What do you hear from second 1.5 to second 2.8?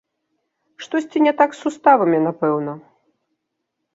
з суставамі, напэўна.